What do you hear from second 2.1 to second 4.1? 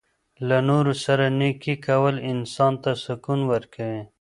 انسان ته سکون ورکوي.